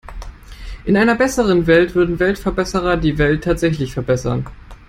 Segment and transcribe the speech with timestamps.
[0.85, 4.47] In einer besseren Welt würden Weltverbesserer die Welt tatsächlich verbessern.